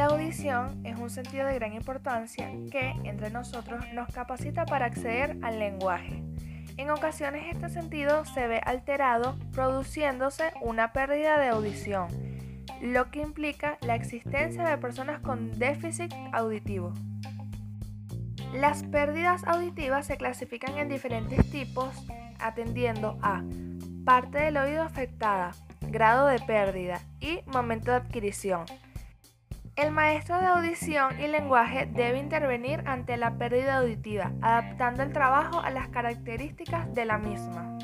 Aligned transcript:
audición 0.00 0.84
es 0.84 0.98
un 0.98 1.10
sentido 1.10 1.46
de 1.46 1.54
gran 1.54 1.74
importancia 1.74 2.50
que, 2.70 2.94
entre 3.04 3.30
nosotros, 3.30 3.84
nos 3.92 4.08
capacita 4.08 4.64
para 4.64 4.86
acceder 4.86 5.36
al 5.42 5.58
lenguaje. 5.58 6.22
En 6.76 6.90
ocasiones 6.90 7.44
este 7.52 7.68
sentido 7.68 8.24
se 8.24 8.46
ve 8.46 8.60
alterado 8.64 9.38
produciéndose 9.52 10.52
una 10.62 10.92
pérdida 10.92 11.38
de 11.38 11.48
audición, 11.48 12.08
lo 12.80 13.10
que 13.10 13.20
implica 13.20 13.78
la 13.82 13.94
existencia 13.94 14.64
de 14.64 14.78
personas 14.78 15.20
con 15.20 15.50
déficit 15.58 16.12
auditivo. 16.32 16.92
Las 18.54 18.82
pérdidas 18.84 19.44
auditivas 19.44 20.06
se 20.06 20.16
clasifican 20.16 20.78
en 20.78 20.88
diferentes 20.88 21.50
tipos 21.50 21.88
atendiendo 22.38 23.18
a 23.22 23.42
parte 24.04 24.38
del 24.38 24.56
oído 24.56 24.82
afectada, 24.82 25.52
grado 25.80 26.26
de 26.26 26.38
pérdida 26.40 27.00
y 27.20 27.40
momento 27.46 27.90
de 27.90 27.98
adquisición. 27.98 28.64
El 29.74 29.90
maestro 29.90 30.38
de 30.38 30.46
audición 30.46 31.18
y 31.18 31.28
lenguaje 31.28 31.86
debe 31.86 32.18
intervenir 32.18 32.82
ante 32.86 33.16
la 33.16 33.38
pérdida 33.38 33.78
auditiva, 33.78 34.30
adaptando 34.42 35.02
el 35.02 35.12
trabajo 35.14 35.60
a 35.60 35.70
las 35.70 35.88
características 35.88 36.94
de 36.94 37.06
la 37.06 37.16
misma. 37.16 37.78